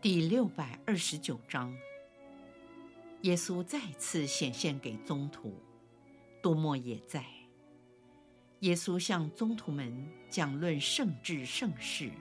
[0.00, 1.76] 第六百二十九章，
[3.22, 5.52] 耶稣再次显现给宗徒，
[6.40, 7.24] 多默也在。
[8.60, 12.12] 耶稣向宗徒们讲论圣治圣事。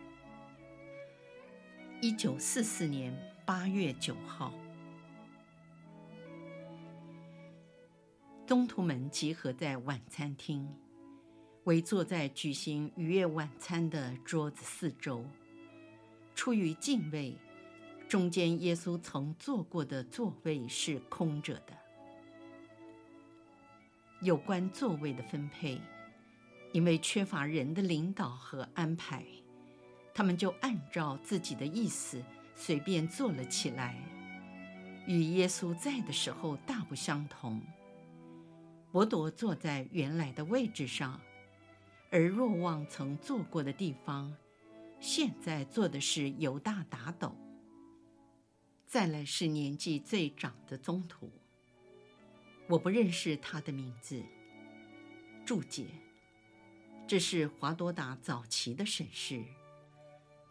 [2.01, 4.51] 一九四四年八月九号，
[8.47, 10.67] 宗徒们集合在晚餐厅，
[11.65, 15.23] 围坐在举行逾越晚餐的桌子四周，
[16.33, 17.37] 出于敬畏。
[18.07, 21.77] 中间耶稣曾坐过的座位是空着的。
[24.21, 25.79] 有关座位的分配，
[26.71, 29.25] 因为缺乏人的领导和安排，
[30.13, 32.23] 他们就按照自己的意思
[32.55, 33.95] 随便坐了起来，
[35.05, 37.61] 与耶稣在的时候大不相同。
[38.89, 41.19] 伯多坐在原来的位置上，
[42.09, 44.33] 而若望曾坐过的地方，
[44.99, 47.35] 现在坐的是犹大打斗。
[48.87, 51.29] 再来是年纪最长的宗徒，
[52.69, 54.23] 我不认识他的名字。
[55.45, 55.87] 注解：
[57.05, 59.43] 这是华多达早期的审视，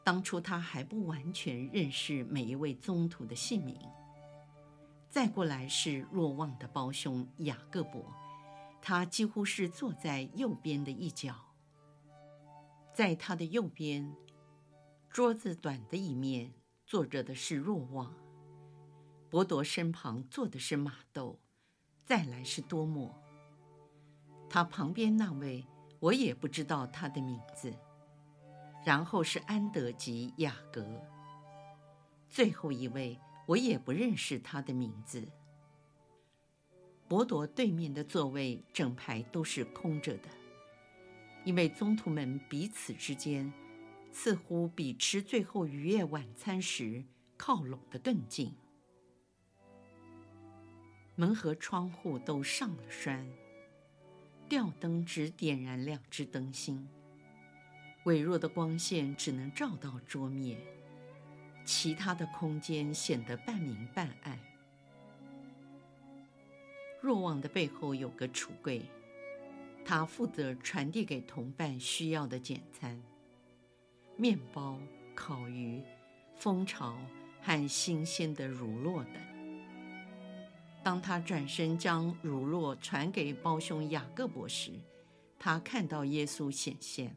[0.05, 3.75] 当初他还不完全认识每一位宗徒的姓名。
[5.09, 8.05] 再过来是若望的胞兄雅各伯，
[8.83, 11.35] 他几乎是坐在右边的一角，
[12.93, 14.15] 在他的右边，
[15.09, 16.53] 桌子短的一面
[16.85, 18.15] 坐着的是若望。
[19.37, 21.39] 伯多身旁坐的是马窦，
[22.07, 23.15] 再来是多默。
[24.49, 25.67] 他旁边那位
[26.01, 27.71] 我也不知道他的名字。
[28.83, 30.83] 然后是安德及雅各，
[32.31, 35.29] 最后一位我也不认识他的名字。
[37.07, 40.31] 伯多对面的座位整排都是空着的，
[41.45, 43.53] 因为宗徒们彼此之间
[44.11, 47.05] 似乎比吃最后逾越晚餐时
[47.37, 48.55] 靠拢得更近。
[51.19, 53.27] 门和窗户都上了栓，
[54.49, 56.87] 吊灯只点燃两只灯芯，
[58.05, 60.61] 微弱的光线只能照到桌面，
[61.65, 64.39] 其他的空间显得半明半暗。
[67.01, 68.83] 若望的背后有个橱柜，
[69.87, 73.03] 他负责传递给同伴需要的简餐：
[74.19, 74.79] 面包、
[75.15, 75.83] 烤鱼、
[76.37, 76.99] 蜂巢
[77.41, 79.36] 和新鲜的乳酪等。
[80.87, 84.71] 当他转身将乳酪传给胞兄雅各伯时，
[85.37, 87.13] 他看到耶稣显现。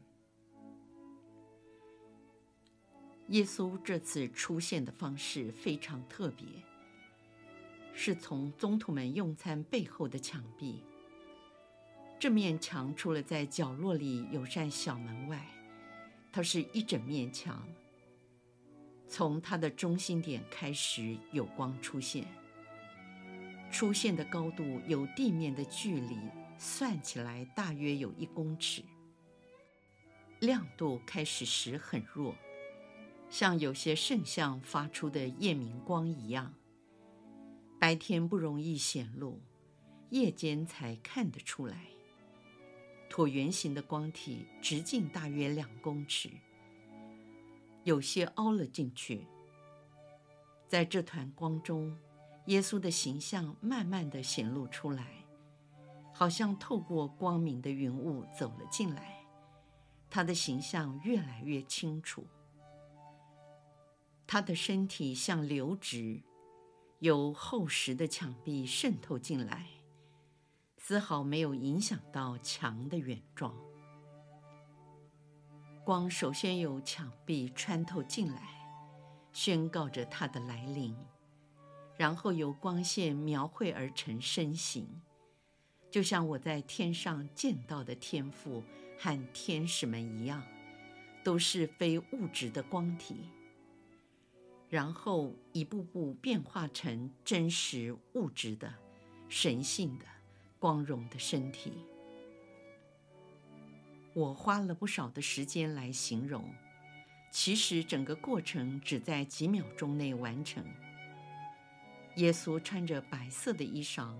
[3.28, 6.48] 耶稣这次出现的方式非常特别，
[7.94, 10.82] 是从宗徒们用餐背后的墙壁。
[12.20, 15.46] 这面墙除了在角落里有扇小门外，
[16.32, 17.64] 它是一整面墙。
[19.08, 22.26] 从它的中心点开始，有光出现。
[23.72, 26.18] 出现的高度有地面的距离
[26.58, 28.84] 算起来大约有一公尺，
[30.40, 32.36] 亮度开始时很弱，
[33.30, 36.54] 像有些圣像发出的夜明光一样。
[37.80, 39.40] 白天不容易显露，
[40.10, 41.86] 夜间才看得出来。
[43.10, 46.30] 椭圆形的光体直径大约两公尺，
[47.84, 49.26] 有些凹了进去。
[50.68, 51.98] 在这团光中。
[52.50, 55.06] 耶稣的形象慢慢地显露出来，
[56.12, 59.24] 好像透过光明的云雾走了进来。
[60.10, 62.26] 他的形象越来越清楚。
[64.26, 66.24] 他的身体像流直，
[66.98, 69.68] 由厚实的墙壁渗透进来，
[70.80, 73.56] 丝毫没有影响到墙的原状。
[75.86, 78.42] 光首先由墙壁穿透进来，
[79.32, 80.98] 宣告着他的来临。
[82.00, 84.88] 然后由光线描绘而成身形，
[85.92, 88.64] 就像我在天上见到的天父
[88.98, 90.42] 和天使们一样，
[91.26, 93.18] 都是非物质的光体。
[94.70, 98.74] 然后一步步变化成真实物质的、
[99.28, 100.06] 神性的、
[100.58, 101.74] 光荣的身体。
[104.14, 106.50] 我花了不少的时间来形容，
[107.30, 110.64] 其实整个过程只在几秒钟内完成。
[112.20, 114.14] 耶稣穿着白色的衣裳，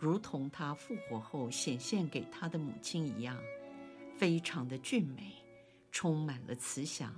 [0.00, 3.38] 如同他复活后显现给他的母亲一样，
[4.18, 5.32] 非常的俊美，
[5.92, 7.14] 充满了慈祥。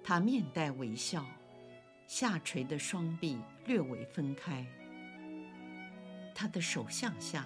[0.00, 1.26] 他面带微笑，
[2.06, 3.36] 下垂的双臂
[3.66, 4.64] 略微分开，
[6.32, 7.44] 他的手向下，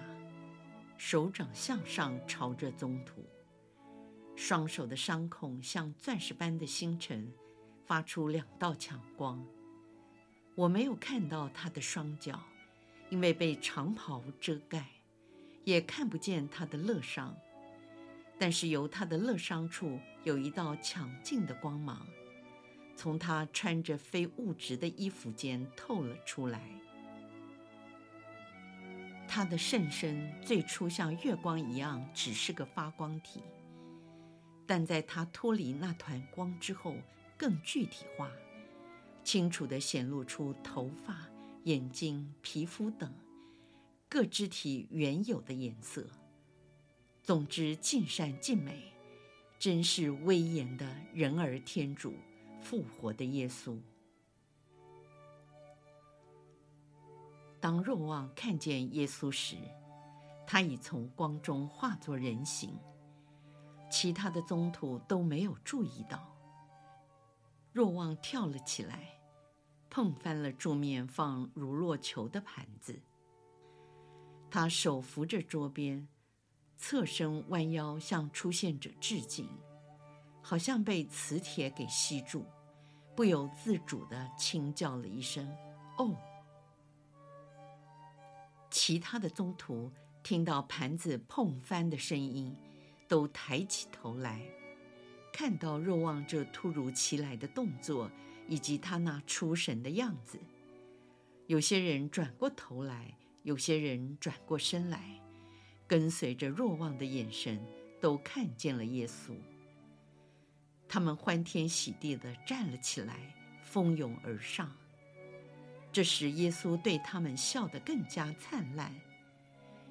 [0.97, 3.25] 手掌向上朝着宗徒，
[4.35, 7.33] 双手的伤孔像钻石般的星辰，
[7.87, 9.43] 发出两道强光。
[10.55, 12.43] 我没有看到他的双脚，
[13.09, 14.85] 因为被长袍遮盖，
[15.63, 17.35] 也看不见他的乐伤。
[18.37, 22.07] 但是由他的乐伤处有一道强劲的光芒，
[22.95, 26.61] 从他穿着非物质的衣服间透了出来。
[29.27, 33.43] 他的圣身最初像月光一样，只是个发光体，
[34.65, 36.95] 但在他脱离那团光之后，
[37.37, 38.29] 更具体化。
[39.31, 41.15] 清楚地显露出头发、
[41.65, 43.13] 眼睛、皮肤等
[44.09, 46.03] 各肢体原有的颜色。
[47.21, 48.91] 总之，尽善尽美，
[49.59, 52.15] 真是威严的人儿天主，
[52.59, 53.77] 复活的耶稣。
[57.59, 59.57] 当若望看见耶稣时，
[60.47, 62.75] 他已从光中化作人形，
[63.91, 66.35] 其他的宗徒都没有注意到。
[67.71, 69.18] 若望跳了起来。
[69.89, 73.01] 碰翻了桌面放如落球的盘子，
[74.51, 76.07] 他手扶着桌边，
[76.77, 79.49] 侧身弯腰向出现者致敬，
[80.41, 82.45] 好像被磁铁给吸住，
[83.15, 85.47] 不由自主地轻叫了一声
[85.97, 86.15] “哦”。
[88.69, 92.55] 其他的宗徒听到盘子碰翻的声音，
[93.07, 94.41] 都抬起头来，
[95.33, 98.09] 看到若望这突如其来的动作。
[98.49, 100.39] 以及他那出神的样子，
[101.45, 105.21] 有些人转过头来，有些人转过身来，
[105.87, 107.63] 跟随着若望的眼神，
[108.01, 109.35] 都看见了耶稣。
[110.87, 113.15] 他们欢天喜地地站了起来，
[113.61, 114.75] 蜂拥而上。
[115.91, 118.91] 这时，耶稣对他们笑得更加灿烂，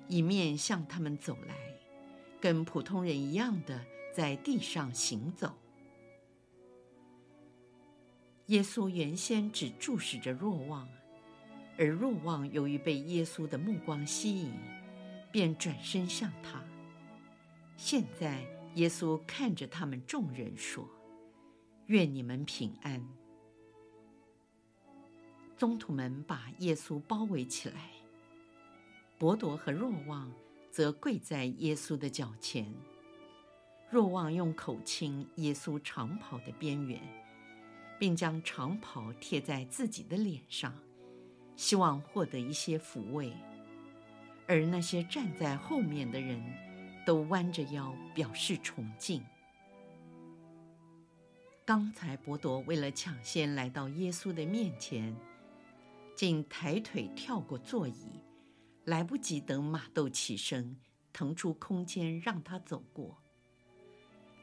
[0.08, 1.54] 一面向他们走来，
[2.40, 5.56] 跟普通人一样的在地上行走。
[8.48, 10.88] 耶稣原先只注视着若望，
[11.76, 14.52] 而若望由于被耶稣的目光吸引，
[15.30, 16.64] 便转身向他。
[17.76, 20.88] 现在，耶稣看着他们众人说
[21.88, 23.06] ：“愿你们平安。”
[25.58, 27.90] 宗徒们把耶稣包围起来，
[29.18, 30.32] 伯多和若望
[30.70, 32.72] 则跪在耶稣的脚前。
[33.90, 37.17] 若望用口亲耶稣长袍的边缘。
[37.98, 40.72] 并将长袍贴在自己的脸上，
[41.56, 43.32] 希望获得一些抚慰。
[44.46, 46.42] 而那些站在后面的人，
[47.04, 49.22] 都弯着腰表示崇敬。
[51.64, 55.14] 刚才伯多为了抢先来到耶稣的面前，
[56.16, 58.24] 竟抬腿跳过座椅，
[58.84, 60.78] 来不及等马窦起身，
[61.12, 63.18] 腾出空间让他走过。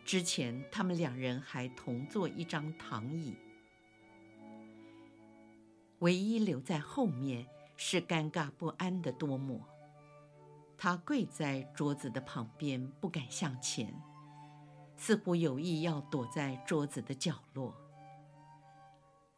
[0.03, 3.34] 之前他们两人还同坐一张躺椅。
[6.05, 9.59] 唯一留在后面是尴尬不安的多默，
[10.77, 13.91] 他跪在桌子的旁边，不敢向前，
[14.95, 17.75] 似乎有意要躲在桌子的角落。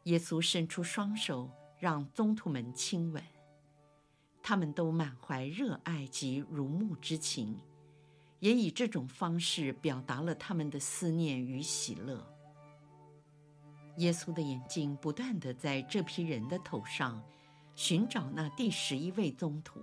[0.02, 3.22] 耶稣伸出双手，让宗徒们亲吻，
[4.42, 7.58] 他们都满怀热爱及如沐之情，
[8.40, 12.30] 也以这种方式表达了他们的思念与喜乐。
[13.98, 17.22] 耶稣的眼睛不断地在这批人的头上
[17.74, 19.80] 寻找那第十一位宗徒。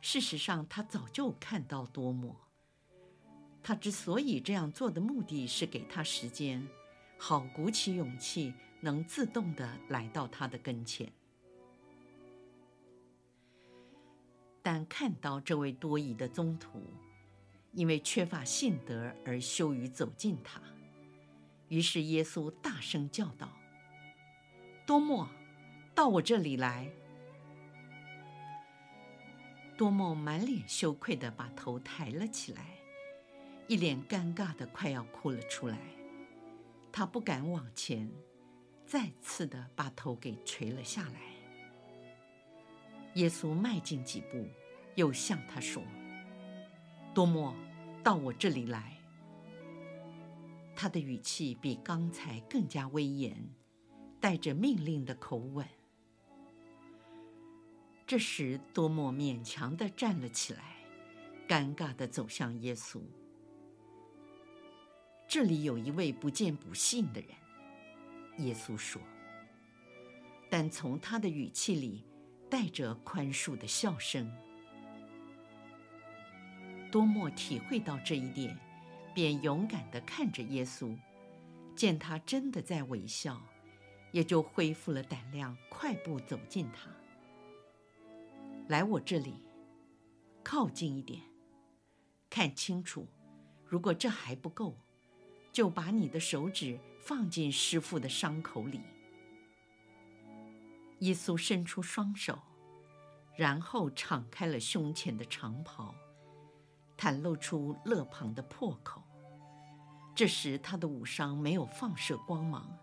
[0.00, 2.36] 事实上，他早就看到多默。
[3.62, 6.66] 他之所以这样做的目的是给他时间，
[7.18, 11.10] 好鼓起勇气，能自动地来到他的跟前。
[14.62, 16.82] 但看到这位多疑的宗徒，
[17.72, 20.60] 因为缺乏信德而羞于走近他。
[21.74, 23.48] 于是耶稣大声叫道
[24.86, 25.28] ：“多默，
[25.92, 26.88] 到我这里来。”
[29.76, 32.64] 多默满脸羞愧地把头抬了起来，
[33.66, 35.76] 一脸尴尬地快要哭了出来。
[36.92, 38.08] 他不敢往前，
[38.86, 41.20] 再次地把头给垂了下来。
[43.14, 44.46] 耶稣迈进几步，
[44.94, 45.82] 又向他说
[47.12, 47.52] ：“多默，
[48.04, 48.93] 到我这里来。”
[50.74, 53.36] 他的语气比刚才更加威严，
[54.20, 55.66] 带着命令的口吻。
[58.06, 60.76] 这时，多默勉强地站了起来，
[61.48, 63.00] 尴尬地走向耶稣。
[65.26, 67.30] 这里有一位不见不信的人，
[68.46, 69.00] 耶稣说。
[70.50, 72.04] 但从他的语气里
[72.48, 74.30] 带着宽恕的笑声。
[76.92, 78.56] 多默体会到这一点，
[79.14, 80.98] 便勇敢地看着耶稣，
[81.76, 83.40] 见他真的在微笑，
[84.10, 86.90] 也就恢复了胆量，快步走近他。
[88.68, 89.40] 来我这里，
[90.42, 91.22] 靠近一点，
[92.28, 93.06] 看清楚。
[93.64, 94.76] 如果这还不够，
[95.52, 98.80] 就把你的手指放进师傅的伤口里。
[101.00, 102.40] 耶稣伸出双手，
[103.36, 105.94] 然后敞开了胸前的长袍。
[106.96, 109.03] 袒露出肋旁的破口。
[110.14, 112.78] 这时，他的武伤没有放射光芒，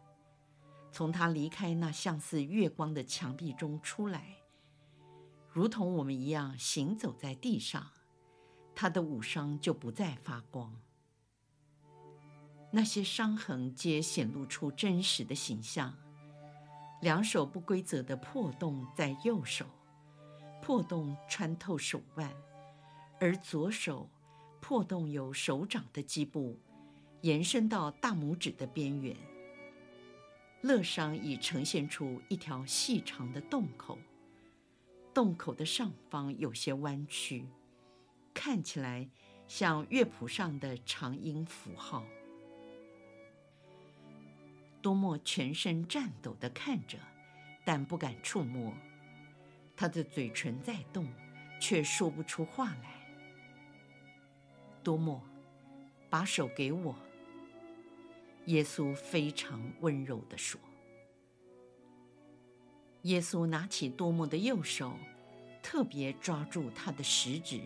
[0.91, 4.35] 从他离开那像似月光的墙壁中出来，
[5.49, 7.89] 如同我们一样行走在地上，
[8.75, 10.75] 他的武伤就不再发光。
[12.69, 15.97] 那些伤痕皆显露出真实的形象：
[17.01, 19.65] 两手不规则的破洞在右手，
[20.61, 22.29] 破洞穿透手腕。
[23.21, 24.09] 而左手
[24.59, 26.59] 破洞由手掌的基部
[27.21, 29.15] 延伸到大拇指的边缘，
[30.61, 33.99] 肋伤已呈现出一条细长的洞口，
[35.13, 37.45] 洞口的上方有些弯曲，
[38.33, 39.07] 看起来
[39.47, 42.03] 像乐谱上的长音符号。
[44.81, 46.97] 多莫全身颤抖地看着，
[47.63, 48.73] 但不敢触摸，
[49.77, 51.07] 他的嘴唇在动，
[51.59, 52.99] 却说不出话来。
[54.83, 55.21] 多默，
[56.09, 56.95] 把手给我。
[58.51, 60.59] 耶稣非常温柔地说。
[63.03, 64.93] 耶稣拿起多默的右手，
[65.63, 67.61] 特别抓住他的食指，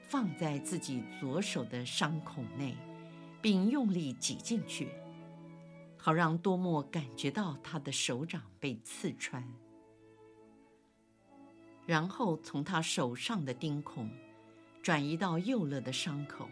[0.00, 2.74] 放在自己左手的伤口内，
[3.42, 4.88] 并用力挤进去，
[5.98, 9.46] 好让多默感觉到他的手掌被刺穿。
[11.84, 14.08] 然后从他手上的钉孔。
[14.80, 16.48] 转移到右肋的伤口，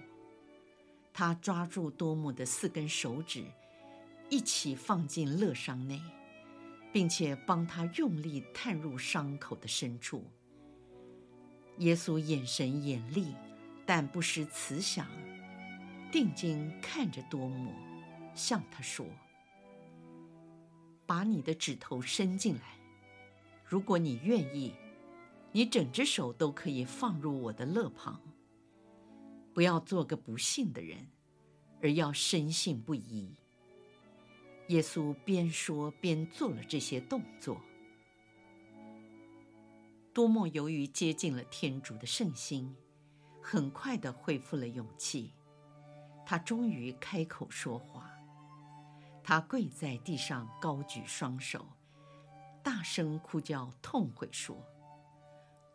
[1.18, 3.42] 他抓住多姆的四根手指，
[4.28, 5.99] 一起放进乐伤内，
[6.92, 10.23] 并且帮他用力探入伤口的深处。
[11.78, 13.35] 耶稣眼神严厉，
[13.87, 15.08] 但不失慈祥，
[16.12, 17.73] 定睛看着多姆，
[18.35, 19.06] 向他说
[21.06, 22.76] ：“把你的指头伸进来，
[23.64, 24.75] 如果你愿意。”
[25.52, 28.20] 你整只手都可以放入我的肋旁。
[29.56, 31.08] 不要做个不信的人，
[31.80, 33.34] 而要深信不疑。
[34.68, 37.58] 耶稣边说边做了这些动作。
[40.12, 42.76] 多默由于接近了天主的圣心，
[43.40, 45.32] 很快地恢复了勇气。
[46.26, 48.10] 他终于开口说话。
[49.25, 51.66] 他跪在地上，高举双手，
[52.62, 54.62] 大声哭叫，痛悔说。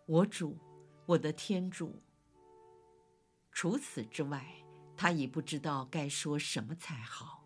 [0.05, 0.55] 我主，
[1.07, 1.99] 我的天主。
[3.51, 4.45] 除此之外，
[4.95, 7.43] 他已不知道该说什么才好。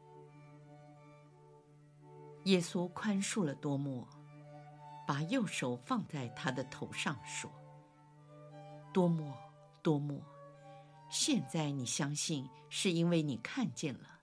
[2.44, 4.08] 耶稣宽恕了多默，
[5.08, 7.52] 把右手放在他的头上，说
[8.94, 9.36] ：“多默，
[9.82, 10.22] 多默，
[11.10, 14.20] 现在你相信，是因为你看见了。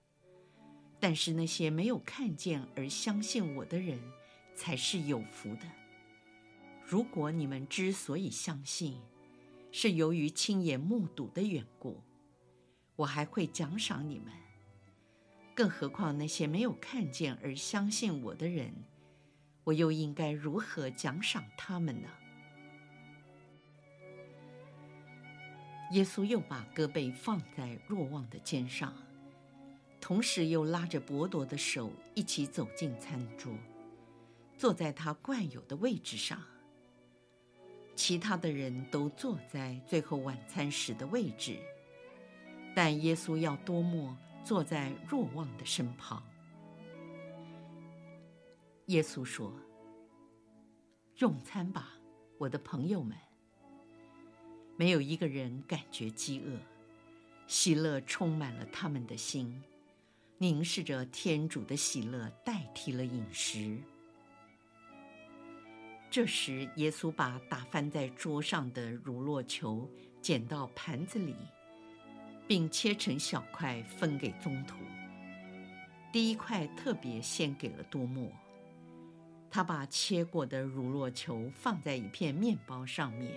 [0.99, 3.99] 但是那些没有看见而相信我的人，
[4.55, 5.63] 才是有福的。”
[6.87, 9.01] 如果你们之所以相信，
[9.75, 11.99] 是由于亲眼目睹的缘故，
[12.95, 14.31] 我还会奖赏你们。
[15.55, 18.71] 更何况那些没有看见而相信我的人，
[19.63, 22.07] 我又应该如何奖赏他们呢？
[25.91, 28.93] 耶稣又把胳膊放在若望的肩上，
[29.99, 33.51] 同时又拉着伯多的手一起走进餐桌，
[34.55, 36.39] 坐在他惯有的位置上。
[37.95, 41.57] 其他的人都坐在最后晚餐时的位置，
[42.75, 46.21] 但耶稣要多默坐在若望的身旁。
[48.87, 49.53] 耶稣说
[51.19, 51.93] ：“用餐吧，
[52.37, 53.17] 我的朋友们。”
[54.75, 56.57] 没有一个人感觉饥饿，
[57.47, 59.63] 喜乐充满了他们的心，
[60.39, 63.77] 凝视着天主的喜乐代替了饮食。
[66.13, 69.89] 这时，耶稣把打翻在桌上的乳酪球
[70.21, 71.35] 捡到盘子里，
[72.47, 74.75] 并切成小块分给宗徒，
[76.11, 78.31] 第一块特别献给了多默。
[79.49, 83.31] 他把切过的乳酪球放在一片面包上面，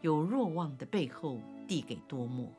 [0.00, 1.38] 由若望的背后
[1.68, 2.50] 递给多默，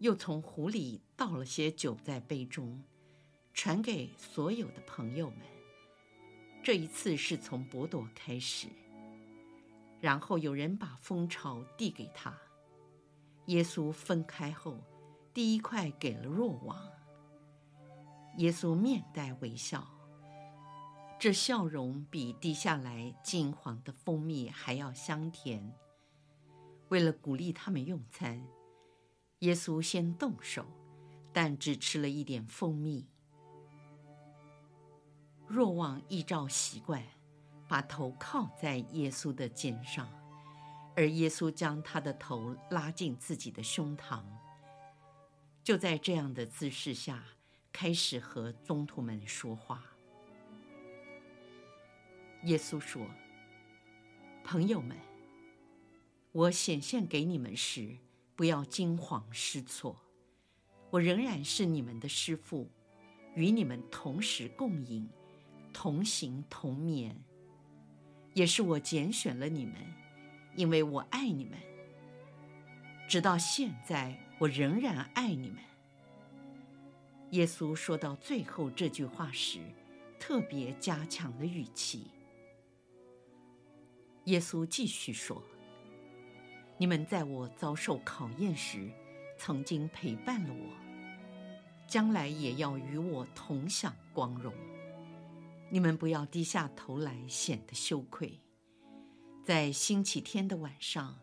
[0.00, 2.82] 又从壶里倒了些酒在杯中，
[3.54, 5.55] 传给所有的朋友们。
[6.66, 8.66] 这一次是从伯多开始，
[10.00, 12.36] 然后有人把蜂巢递给他。
[13.44, 14.82] 耶稣分开后，
[15.32, 16.76] 第一块给了若望。
[18.38, 19.86] 耶稣面带微笑。
[21.20, 25.72] 这笑容比滴下来金黄的蜂蜜还要香甜。
[26.88, 28.44] 为了鼓励他们用餐，
[29.38, 30.66] 耶稣先动手，
[31.32, 33.06] 但只吃了一点蜂蜜。
[35.48, 37.02] 若望依照习惯，
[37.68, 40.08] 把头靠在耶稣的肩上，
[40.94, 44.22] 而耶稣将他的头拉进自己的胸膛。
[45.62, 47.24] 就在这样的姿势下，
[47.72, 49.84] 开始和宗徒们说话。
[52.44, 53.06] 耶稣说
[54.44, 54.96] ：“朋友们，
[56.32, 57.96] 我显现给你们时，
[58.36, 59.96] 不要惊慌失措。
[60.90, 62.70] 我仍然是你们的师傅，
[63.34, 65.08] 与你们同时共饮，
[65.86, 67.16] 同行同眠。
[68.34, 69.74] 也是我拣选了你们，
[70.56, 71.56] 因为我爱你们。
[73.08, 75.58] 直到现在，我仍然爱你们。”
[77.30, 79.60] 耶稣说到最后这句话时，
[80.18, 82.10] 特别加强了语气。
[84.24, 85.40] 耶稣继续说
[86.78, 88.90] ：“你们在我遭受考验时，
[89.38, 94.52] 曾经陪伴了我，将来也要与我同享光荣。
[95.68, 98.40] 你们不要低下头来，显得羞愧。
[99.44, 101.18] 在星期天的晚上，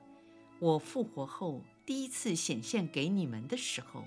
[0.60, 4.06] 我复活后第一次显现给你们的时候，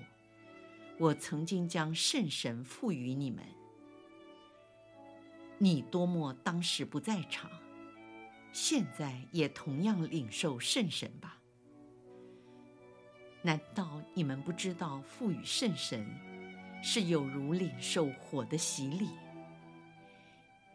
[0.99, 3.43] 我曾经将圣神赋予你们。
[5.57, 7.49] 你多么当时不在场。”
[8.53, 11.37] 现在也同样领受圣神吧？
[13.43, 16.07] 难道你们不知道赋予圣神
[16.81, 19.09] 是有如领受火的洗礼？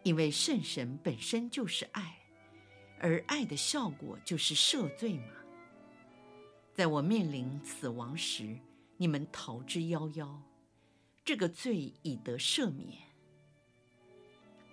[0.03, 2.19] 因为圣神本身就是爱，
[2.99, 5.35] 而爱的效果就是赦罪嘛。
[6.75, 8.59] 在我面临死亡时，
[8.97, 10.37] 你们逃之夭夭，
[11.25, 12.99] 这个罪已得赦免。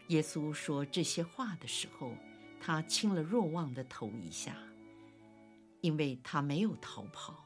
[0.07, 2.13] 耶稣说这些话的时候。
[2.61, 4.53] 他亲了若望的头一下，
[5.79, 7.41] 因为他没有逃跑，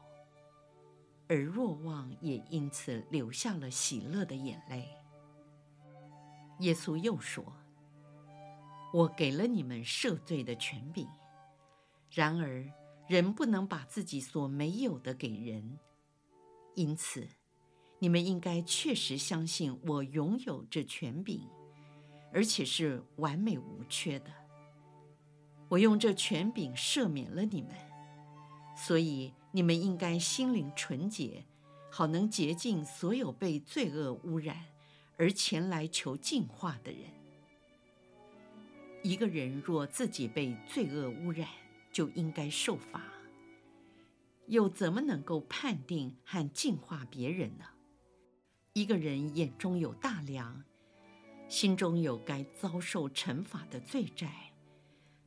[1.28, 4.88] 而若望也因此流下了喜乐的眼泪。
[6.58, 7.44] 耶稣又说
[8.94, 11.08] ：“我给了你们赦罪的权柄，
[12.12, 12.64] 然而
[13.08, 15.80] 人不能把自己所没有的给人，
[16.76, 17.26] 因此
[17.98, 21.40] 你们应该确实相信我拥有这权柄，
[22.32, 24.30] 而且是完美无缺的。”
[25.68, 27.72] 我用这权柄赦免了你们，
[28.76, 31.44] 所以你们应该心灵纯洁，
[31.90, 34.56] 好能洁净所有被罪恶污染
[35.16, 37.10] 而前来求净化的人。
[39.04, 41.46] 一个人若自己被罪恶污染，
[41.92, 43.02] 就应该受罚，
[44.46, 47.66] 又怎么能够判定和净化别人呢？
[48.72, 50.64] 一个人眼中有大梁，
[51.48, 54.54] 心中有该遭受惩罚的罪债。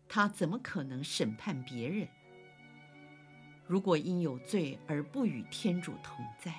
[0.10, 2.08] 他怎么可能审判别人？
[3.68, 6.52] 如果因有罪而不与天主同在，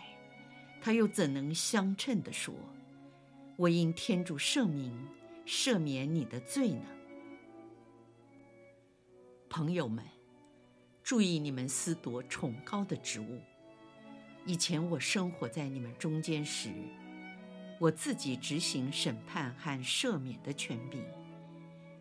[0.81, 2.55] 他又怎能相称地说
[3.59, 4.97] ：“我因天主圣名
[5.45, 6.83] 赦免你的罪呢？”
[9.49, 10.05] 朋友们，
[11.03, 13.41] 注意你们思夺崇高的职务。
[14.45, 16.71] 以前我生活在你们中间时，
[17.81, 21.03] 我自己执行审判和赦免的权柄。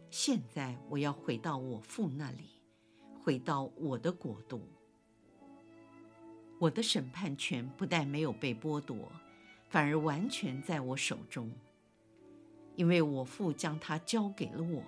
[0.10, 2.62] 现在我要回到我父那里，
[3.24, 4.62] 回到我的国度。
[6.60, 9.10] 我的审判权不但没有被剥夺，
[9.70, 11.50] 反而完全在我手中，
[12.76, 14.84] 因为我父将它交给了我。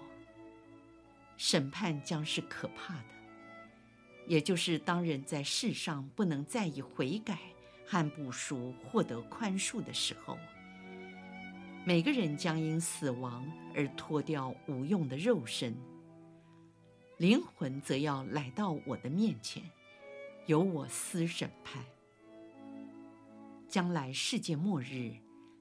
[1.39, 3.06] 审判将是可怕的，
[4.28, 7.39] 也就是当人在世上不能再以悔改
[7.86, 10.38] 和补赎获得宽恕的时候。
[11.86, 15.73] 每个人将因死亡而脱掉无用的肉身，
[17.15, 19.63] 灵魂则要来到我的面前，
[20.45, 21.82] 由我司审判。
[23.69, 25.13] 将来世界末日，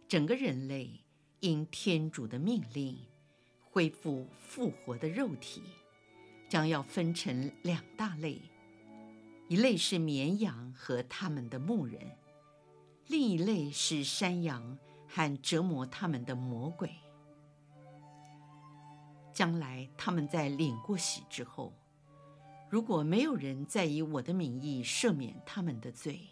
[0.09, 1.05] 整个人类
[1.39, 2.99] 因天主的命令
[3.71, 5.63] 恢复复活的肉体，
[6.49, 8.41] 将要分成两大类：
[9.49, 12.01] 一类是绵羊和他们的牧人，
[13.07, 16.91] 另一类是山羊和折磨他们的魔鬼。
[19.33, 21.73] 将来他们在领过洗之后，
[22.69, 26.27] 如果没有人再以我的名义赦免他们的罪，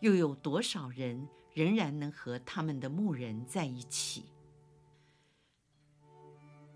[0.00, 4.24] 又有多少人仍然能和他们的牧人在一起？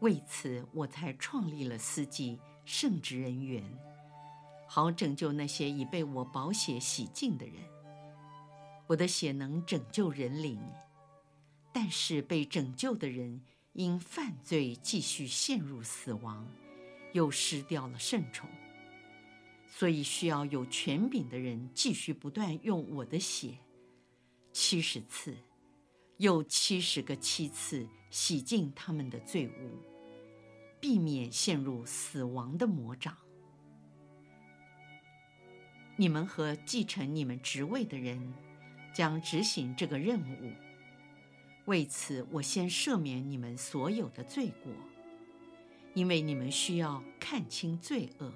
[0.07, 3.61] 为此，我才创立了司祭圣职人员，
[4.69, 7.57] 好拯救那些已被我宝血洗净的人。
[8.87, 10.61] 我的血能拯救人灵，
[11.73, 13.43] 但是被拯救的人
[13.73, 16.47] 因犯罪继续陷入死亡。
[17.13, 18.49] 又失掉了圣宠，
[19.67, 23.59] 所以需要有权柄的人继续不断用我的血，
[24.53, 25.35] 七十次，
[26.19, 29.96] 又七十个七次洗净他们的罪污，
[30.81, 33.17] 避免陷入死亡的魔掌。
[35.97, 38.35] 你们和继承你们职位的人
[38.95, 40.53] 将执行这个任务。
[41.65, 44.73] 为此，我先赦免你们所有的罪过。
[45.95, 48.31] 因为你们需要看清罪恶，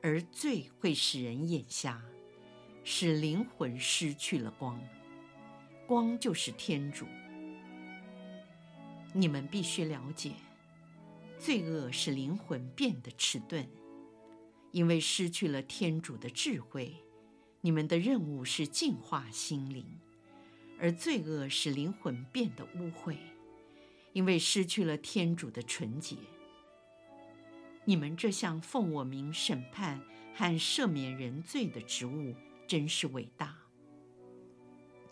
[0.00, 2.00] 而罪会使人眼瞎，
[2.84, 4.80] 使灵魂失去了光。
[5.84, 7.04] 光就是天主。
[9.12, 10.32] 你们必须了解，
[11.38, 13.66] 罪恶使灵魂变得迟钝，
[14.72, 16.96] 因为失去了天主的智慧。
[17.60, 19.84] 你们的任务是净化心灵，
[20.78, 23.16] 而罪恶使灵魂变得污秽，
[24.12, 26.16] 因为失去了天主的纯洁。
[27.84, 30.00] 你们这项奉我名审判
[30.34, 32.34] 和赦免人罪的职务
[32.66, 33.56] 真是伟大。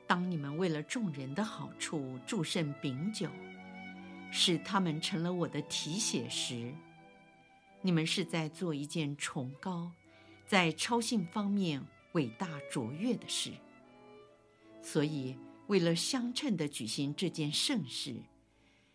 [0.06, 3.28] 当你们为了众人的好处祝圣饼酒，
[4.36, 6.74] 使他们成了我的体血时，
[7.82, 9.92] 你们是在做一件崇高，
[10.44, 11.80] 在超性方面
[12.14, 13.52] 伟大卓越的事。
[14.82, 18.16] 所以，为了相称地举行这件盛事，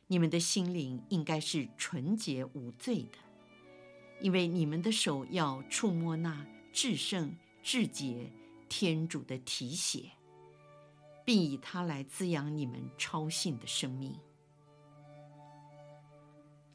[0.07, 3.17] 你们的心灵应该是纯洁无罪的。
[4.19, 8.29] 因为你们的手要触摸那至圣至洁
[8.67, 10.11] 天主的体血，
[11.23, 14.19] 并以它来滋养你们超性的生命。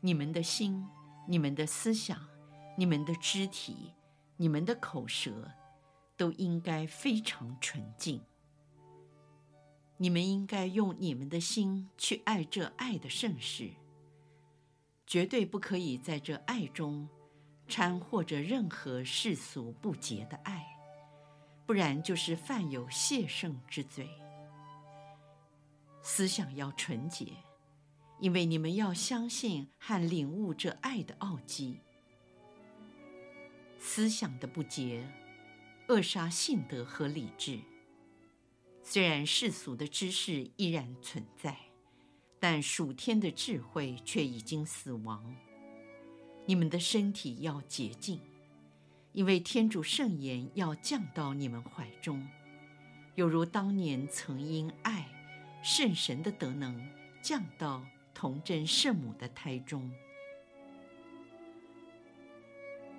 [0.05, 0.87] 你们的心、
[1.27, 2.29] 你们的思想、
[2.77, 3.95] 你们的肢体、
[4.37, 5.51] 你们的口舌，
[6.15, 8.21] 都应该非常纯净。
[9.97, 13.71] 你们应该用你们的心去爱这爱的盛世，
[15.07, 17.09] 绝对不可以在这爱中。
[17.67, 20.67] 掺和着任何世俗不洁的爱，
[21.65, 24.07] 不然就是犯有亵圣之罪。
[26.03, 27.33] 思想要纯洁，
[28.21, 31.81] 因为你们要相信和领悟这爱的奥迹。
[33.79, 35.07] 思想的不洁，
[35.89, 37.61] 扼杀信德和理智。
[38.83, 41.57] 虽然世俗的知识依然存在，
[42.39, 45.35] 但属天的智慧却已经死亡。
[46.47, 48.21] 你们的身体要洁净，
[49.13, 52.27] 因为天主圣言要降到你们怀中，
[53.15, 55.09] 有如当年曾因爱
[55.63, 56.87] 圣神的德能
[57.23, 57.83] 降到
[58.25, 59.93] 童贞圣母的胎中。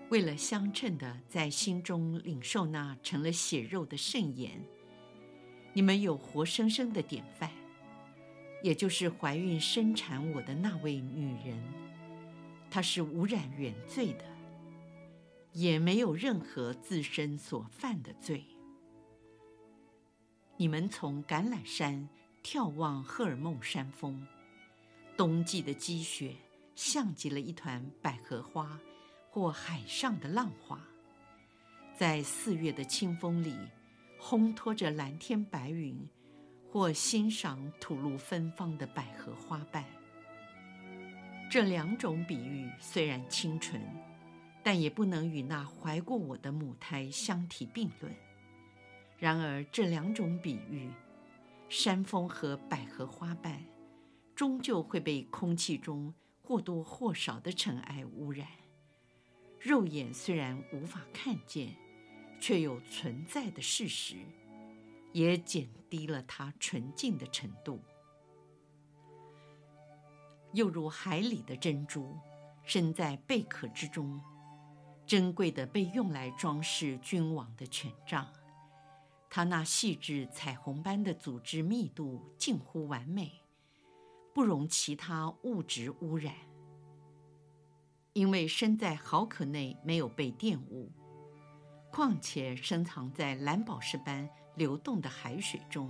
[0.09, 4.63] 为了相称的在心中领受那成了血肉的圣言，
[5.73, 7.49] 你们有活生生的典范，
[8.61, 11.59] 也就是怀孕生产我的那位女人。
[12.69, 14.25] 她是无染原罪的，
[15.53, 18.45] 也没有任何自身所犯的罪。
[20.55, 22.07] 你们从橄榄山
[22.43, 24.23] 眺望赫尔蒙山峰，
[25.17, 26.35] 冬季的积雪
[26.75, 28.79] 像极了一团百合花
[29.29, 30.79] 或海上的浪花，
[31.97, 33.55] 在四月的清风里
[34.19, 35.97] 烘托着蓝天白云，
[36.69, 39.85] 或欣赏吐露芬芳的百合花瓣。
[41.49, 43.81] 这两种比喻虽然清纯，
[44.63, 48.13] 但也不能与那怀过我的母胎相提并论。
[49.17, 50.89] 然而，这两种比喻，
[51.69, 53.63] 山峰和百合花瓣，
[54.35, 58.47] 终究会被空气中或多或少的尘埃污染。
[59.59, 61.75] 肉眼虽然无法看见，
[62.39, 64.17] 却有存在的事实，
[65.13, 67.81] 也减低了它纯净的程度。
[70.53, 72.17] 又如海里的珍珠，
[72.63, 74.21] 身在贝壳之中，
[75.05, 78.31] 珍贵的被用来装饰君王的权杖。
[79.29, 83.31] 它那细致彩虹般的组织密度近乎完美，
[84.35, 86.33] 不容其他物质污染。
[88.11, 90.91] 因为身在壕壳内没有被玷污，
[91.89, 95.89] 况且深藏在蓝宝石般流动的海水中，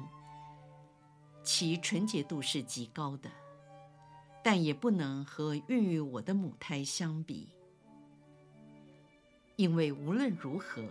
[1.41, 3.31] 其纯洁度是极高的，
[4.43, 7.49] 但也不能和孕育我的母胎相比，
[9.55, 10.83] 因为无论如何，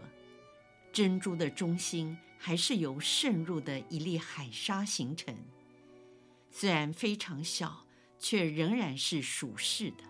[0.93, 5.33] 珍珠的中心还是由渗入的一粒海沙形成，
[6.57, 7.85] 虽然非常小，
[8.17, 10.05] 却仍然是属实的。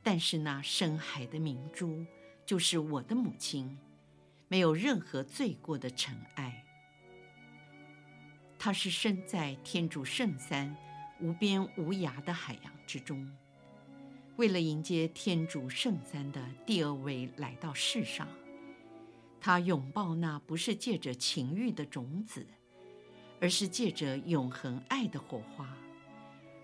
[0.00, 2.06] 但是那深海的明珠，
[2.46, 3.76] 就是我的母亲，
[4.46, 6.64] 没有任何罪过的尘埃。
[8.56, 10.72] 她是身在天主圣三、
[11.20, 13.28] 无边无涯的海洋之中，
[14.36, 18.28] 为了迎接天主圣三的第二位来到世上，
[19.40, 22.46] 她拥抱那不是借着情欲的种子，
[23.40, 25.68] 而是借着永恒爱的火花，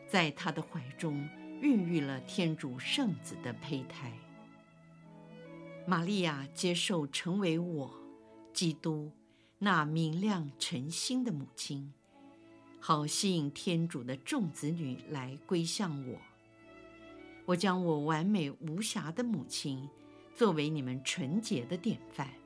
[0.09, 1.29] 在他的怀中
[1.61, 4.13] 孕育了天主圣子的胚胎。
[5.87, 7.91] 玛利亚接受成为我，
[8.53, 9.11] 基督，
[9.59, 11.93] 那明亮晨星的母亲，
[12.79, 16.19] 好吸引天主的众子女来归向我。
[17.47, 19.89] 我将我完美无瑕的母亲
[20.35, 22.40] 作为你们纯洁的典范。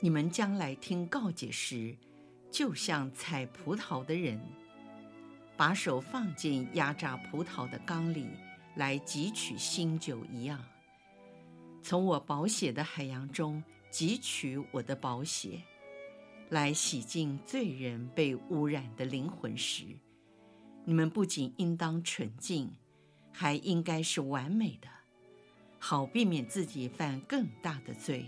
[0.00, 1.96] 你们将来听告解时，
[2.50, 4.40] 就像采葡萄的人，
[5.56, 8.28] 把手放进压榨葡萄的缸里。
[8.76, 10.62] 来汲取新酒一样，
[11.82, 15.60] 从我宝血的海洋中汲取我的宝血，
[16.50, 19.84] 来洗净罪人被污染的灵魂时，
[20.84, 22.70] 你们不仅应当纯净，
[23.32, 24.88] 还应该是完美的，
[25.80, 28.26] 好避免自己犯更大的罪。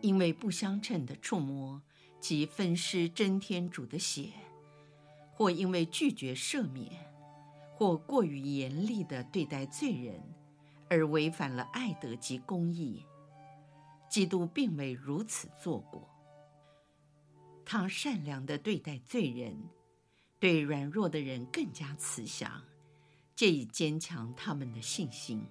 [0.00, 1.82] 因为不相称的触摸
[2.20, 4.30] 及分施真天主的血，
[5.32, 7.06] 或因为拒绝赦免。
[7.74, 10.20] 或过于严厉地对待罪人，
[10.90, 13.04] 而违反了爱德及公义。
[14.10, 16.08] 基督并未如此做过。
[17.64, 19.56] 他善良地对待罪人，
[20.40, 22.64] 对软弱的人更加慈祥，
[23.36, 25.46] 借以坚强他们的信心。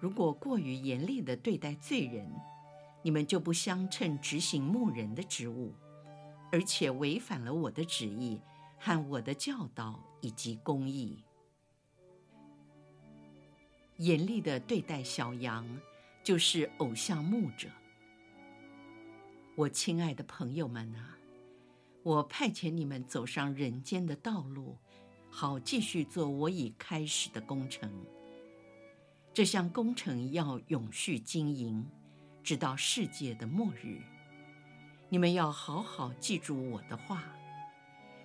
[0.00, 2.28] 如果过于严厉地对待罪人，
[3.06, 5.72] 你们就不相称执行牧人的职务，
[6.50, 8.40] 而且违反了我的旨意。
[8.80, 11.22] 和我的教导以及公义，
[13.98, 15.64] 严厉的对待小羊，
[16.24, 17.68] 就是偶像牧者。
[19.54, 21.16] 我亲爱的朋友们啊，
[22.02, 24.76] 我派遣你们走上人间的道路，
[25.30, 27.88] 好继续做我已开始的工程。
[29.32, 31.86] 这项工程要永续经营，
[32.46, 34.00] 直到世界的末日。
[35.08, 37.24] 你们要好好记住我的话。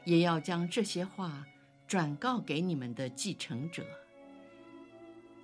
[0.06, 1.46] 也要将这些话
[1.88, 3.86] 转告给你们的继承者，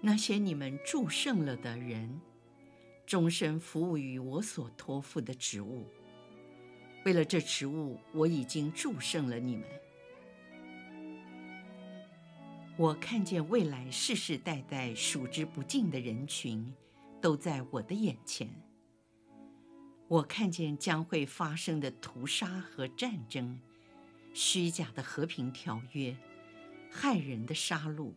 [0.01, 2.19] 那些你们祝圣了的人，
[3.05, 5.87] 终身服务于我所托付的职务。
[7.05, 9.67] 为了这职务，我已经祝圣了你们。
[12.77, 16.73] 我看见未来世世代代数之不尽的人群，
[17.21, 18.49] 都在我的眼前。
[20.07, 23.59] 我看见将会发生的屠杀和战争。
[24.33, 26.15] 虚假的和平条约，
[26.91, 28.13] 害人的杀戮、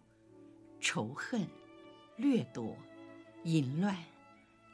[0.81, 1.49] 仇恨、
[2.17, 2.77] 掠夺、
[3.45, 3.97] 淫乱、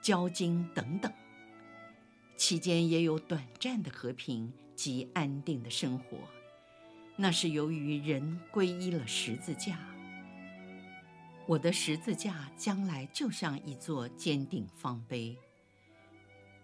[0.03, 1.13] 交经等等，
[2.37, 6.19] 期间也有短暂的和平及安定的生活，
[7.17, 9.79] 那是由于人皈依了十字架。
[11.47, 15.39] 我的十字架将来就像一座坚定方碑，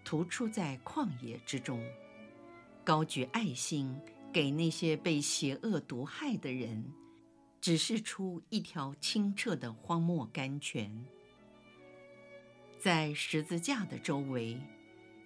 [0.03, 1.83] 突出在旷野之中，
[2.83, 3.95] 高举爱心。
[4.33, 6.83] 给那些被邪恶毒害的人，
[7.61, 11.05] 指示出一条清澈的荒漠甘泉。
[12.79, 14.59] 在十字架的周围，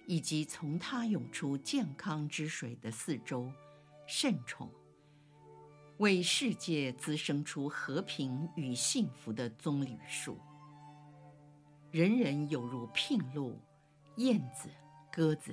[0.06, 3.50] 以及从它涌出健康之水的四周，
[4.06, 4.70] 圣宠，
[5.96, 10.38] 为世界滋生出和平与幸福的棕榈树。
[11.90, 13.58] 人人有如聘鹿、
[14.18, 14.68] 燕子、
[15.10, 15.52] 鸽子，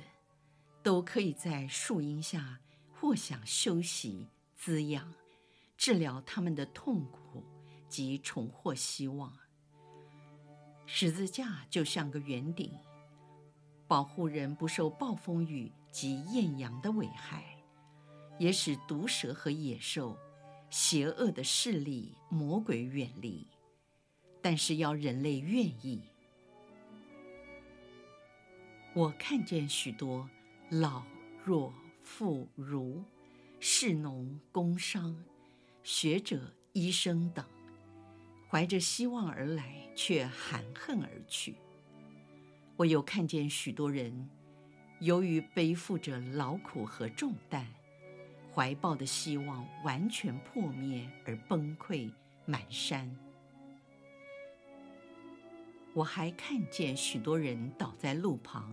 [0.84, 2.60] 都可以在树荫下。
[2.98, 4.26] 或想休息、
[4.56, 5.14] 滋养、
[5.78, 7.44] 治疗他们的痛苦
[7.90, 9.32] 及重获希望。
[10.86, 12.72] 十字架就像个圆顶，
[13.86, 17.44] 保护人不受暴风雨及艳阳的危害，
[18.40, 20.18] 也使毒蛇和野兽、
[20.70, 23.46] 邪恶的势力、魔鬼远离。
[24.42, 26.02] 但是要人类愿意。
[28.96, 30.28] 我看见许多
[30.72, 31.04] 老
[31.44, 31.72] 弱。
[32.08, 33.04] 妇孺、
[33.60, 35.18] 士农、工商、
[35.82, 37.44] 学者、医生等，
[38.48, 41.56] 怀着希望而来，却含恨而去。
[42.76, 44.30] 我又看见许多人，
[45.00, 47.66] 由于背负着劳苦和重担，
[48.54, 52.12] 怀抱的希望完全破灭而崩溃
[52.46, 53.12] 满山。
[55.96, 58.70] 我还看见许多人倒在路旁，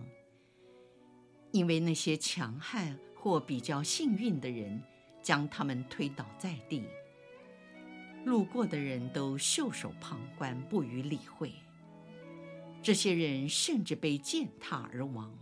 [1.51, 4.83] 因为那些强悍或比较幸运的人
[5.21, 6.83] 将他们推倒在地，
[8.25, 11.53] 路过的人都袖手旁观，不予理会。
[12.81, 15.33] 这些人甚至被践踏而亡，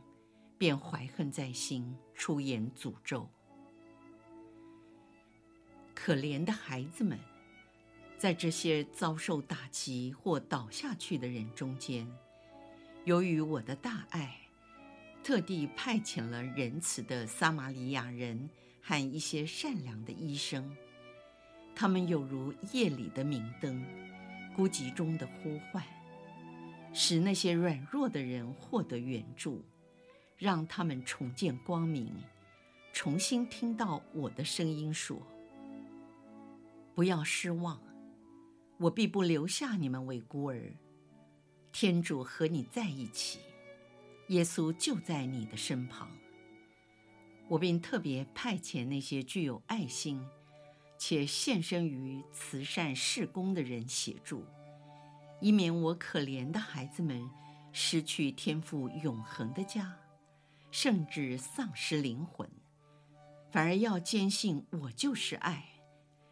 [0.59, 3.27] 便怀恨在心，出言诅咒。
[5.95, 7.17] 可怜的孩子们，
[8.21, 12.07] 在这些遭受打击或倒下去的人中间，
[13.03, 14.37] 由于我的大爱，
[15.23, 18.47] 特地派遣了仁慈的撒玛利亚人
[18.79, 20.71] 和一些善良的医生，
[21.75, 23.83] 他们有如夜里的明灯，
[24.55, 25.83] 孤寂中的呼唤。
[26.93, 29.65] 使那些软弱的人获得援助，
[30.37, 32.13] 让他们重见光明，
[32.93, 35.17] 重新听到我的声音说
[36.93, 37.81] ：“不要失望，
[38.81, 40.73] 我必不留下你们为孤儿。
[41.71, 43.39] 天主和你在一起，
[44.29, 46.09] 耶稣就在你的身旁。
[47.47, 50.25] 我并特别派遣那些具有爱心
[50.97, 54.43] 且献身于慈善事工的人协助。”
[55.39, 57.29] 以免我可怜的孩子们
[57.71, 59.95] 失去天父永恒的家，
[60.71, 62.49] 甚至丧失灵魂，
[63.51, 65.65] 反而要坚信我就是爱，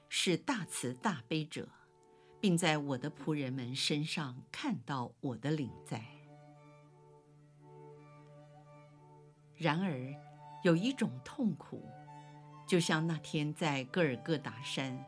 [0.09, 1.69] 是大慈大悲者，
[2.39, 6.03] 并在我的仆人们身上看到我的领在。
[9.55, 10.15] 然而，
[10.63, 11.83] 有一种痛苦，
[12.65, 15.05] 就像那天在各尔各达山。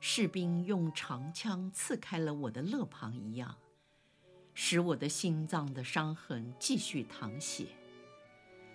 [0.00, 3.56] 士兵用长枪刺开了我的肋旁一样，
[4.54, 7.66] 使我的心脏的伤痕继续淌血。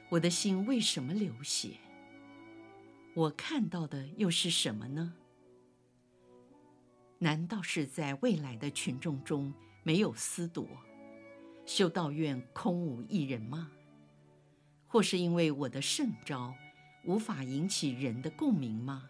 [0.10, 1.78] 我的心为什么流血？
[3.14, 5.14] 我看到的又是什么呢？
[7.24, 10.68] 难道是在未来的群众中没有司铎，
[11.66, 13.72] 修道院空无一人吗？
[14.88, 16.54] 或是因为我的圣招
[17.06, 19.10] 无法引起人的共鸣吗？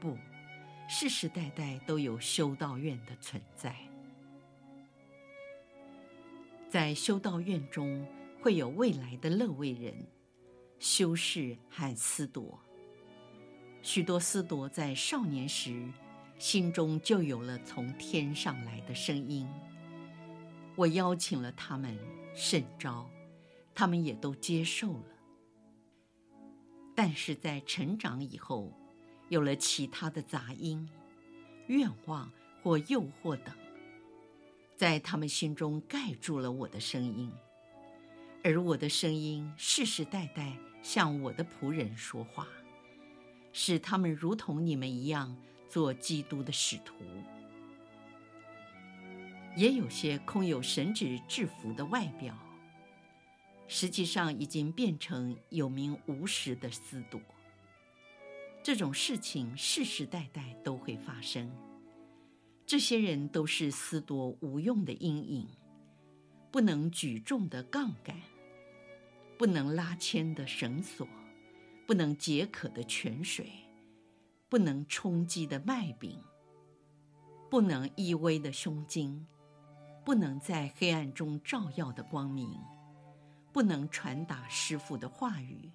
[0.00, 0.18] 不。
[0.88, 3.76] 世世代代都有修道院的存在，
[6.68, 8.04] 在修道院中
[8.40, 9.94] 会有未来的勒卫人、
[10.80, 12.56] 修士和司铎。
[13.82, 15.88] 许多司铎在少年时
[16.38, 19.48] 心中就有了从天上来的声音，
[20.74, 21.98] 我邀请了他们
[22.34, 23.08] 甚招，
[23.74, 25.04] 他们也都接受了。
[26.94, 28.72] 但是在成长以后，
[29.28, 30.88] 有了其他的杂音、
[31.68, 32.30] 愿望
[32.62, 33.54] 或诱惑等，
[34.76, 37.32] 在他们心中盖住了我的声音，
[38.44, 42.46] 而我的声音世世代代向我的仆人说话，
[43.52, 45.36] 使他们如同你们一样
[45.68, 46.94] 做基督的使徒。
[49.56, 52.36] 也有些空有神职制服的外表，
[53.66, 57.20] 实际上已经变成有名无实的司铎。
[58.62, 61.50] 这种事情世世代代都会发生。
[62.66, 65.48] 这些人都是司铎无用的阴影，
[66.50, 68.20] 不能举重的杠杆，
[69.38, 71.06] 不能拉牵的绳索，
[71.86, 73.48] 不能解渴的泉水，
[74.48, 76.22] 不能充饥的麦饼，
[77.50, 79.26] 不能依偎的胸襟，
[80.04, 82.60] 不能在黑暗中照耀的光明，
[83.52, 85.70] 不能传达师父的话语。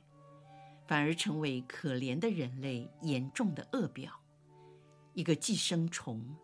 [0.88, 4.12] 反而成为可怜的人类严重的恶表，
[5.14, 6.36] 一个寄生虫，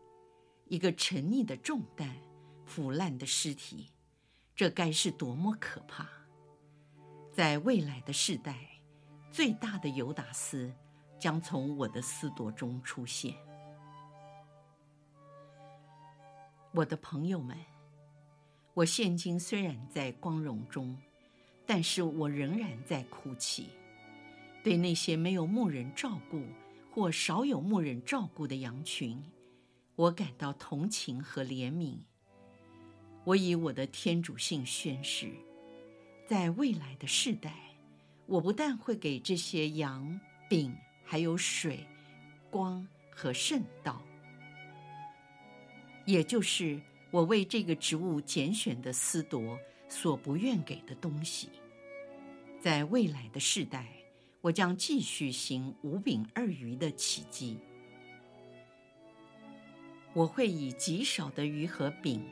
[0.67, 2.15] 一个沉溺的重担，
[2.65, 3.91] 腐烂的尸体，
[4.55, 6.07] 这该是多么可怕！
[7.33, 8.81] 在未来的世代，
[9.31, 10.73] 最大的犹达斯
[11.19, 13.33] 将从我的思铎中出现。
[16.73, 17.57] 我的朋友们，
[18.73, 20.95] 我现今虽然在光荣中，
[21.65, 23.69] 但是我仍然在哭泣。
[24.63, 26.43] 对那些没有牧人照顾
[26.91, 29.23] 或少有牧人照顾的羊群，
[29.95, 31.97] 我感到同情和怜悯。
[33.23, 35.31] 我以我的天主性宣誓，
[36.27, 37.53] 在未来的世代，
[38.25, 40.75] 我不但会给这些羊饼，
[41.07, 41.83] 还有水、
[42.51, 43.99] 光和圣道，
[46.05, 46.79] 也就是
[47.09, 49.57] 我为这个植物拣选的思铎
[49.89, 51.49] 所不愿给的东西。
[52.61, 53.87] 在未来的世代。
[54.39, 57.57] 我将继续行五饼二鱼的奇迹。
[60.13, 62.23] 我会以极少的鱼和饼，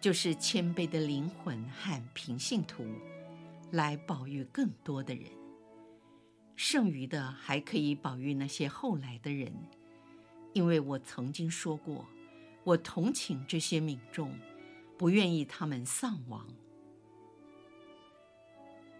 [0.00, 2.84] 就是谦卑的灵魂和平信徒，
[3.70, 5.30] 来保育更多的人。
[6.56, 9.52] 剩余的还可以保育那些后来的人，
[10.52, 12.06] 因为我曾经说过，
[12.64, 14.32] 我同情这些民众，
[14.96, 16.46] 不愿意他们丧亡。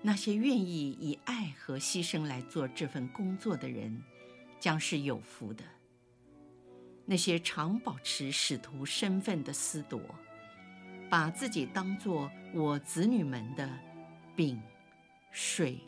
[0.00, 4.02] 那些愿意以爱和牺牲来做这份工作的人，
[4.58, 5.62] 将是有福的。
[7.04, 10.00] 那些常保持使徒身份的司铎，
[11.08, 13.68] 把自己当作我子女们的
[14.34, 14.60] 饼、
[15.30, 15.78] 水、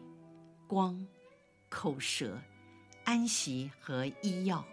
[0.69, 1.05] 光、
[1.75, 2.41] 口舌、
[3.03, 4.65] 安息和医药，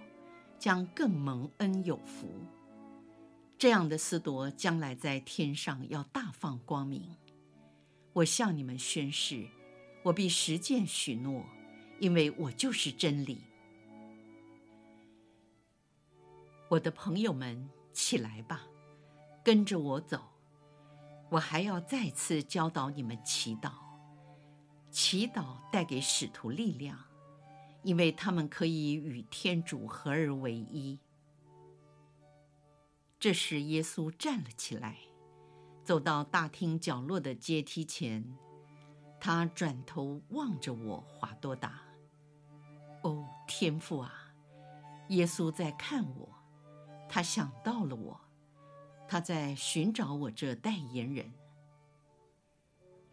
[0.60, 2.30] 将更蒙恩有福。
[3.58, 7.18] 这样的司铎将来在天上要大放光明。
[8.14, 9.48] 我向你们宣誓，
[10.04, 11.44] 我必实践许诺，
[12.00, 13.42] 因为我就是真理。
[16.70, 18.62] 我的朋友们，起来吧，
[19.44, 20.22] 跟着我走。
[21.32, 23.72] 我还要再次教导你们祈祷。
[24.92, 27.00] 祈祷带给使徒力量，
[27.84, 31.00] 因为他们可以与天主合而为一。
[33.20, 34.98] 这时，耶稣站了起来。
[35.84, 38.38] 走到大厅角落的阶梯前，
[39.20, 41.82] 他转头望着我，华多达。
[43.02, 44.14] 哦，天父啊，
[45.10, 46.30] 耶稣在看我，
[47.10, 48.22] 他想到了我，
[49.08, 51.34] 他在寻找我这代言人。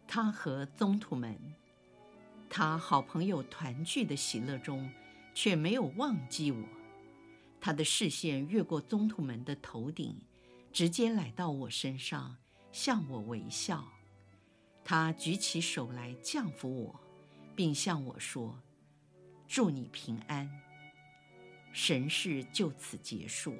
[0.07, 1.37] 他和宗徒们，
[2.49, 4.89] 他好朋友团聚的喜乐中，
[5.33, 6.63] 却没有忘记我。
[7.61, 10.19] 他的视线越过宗徒们的头顶，
[10.71, 12.37] 直接来到我身上。
[12.71, 13.83] 向我微笑，
[14.83, 16.99] 他举起手来降服我，
[17.55, 18.61] 并向我说
[19.49, 20.47] ：“祝你平安。”
[21.73, 23.55] 神事就此结束。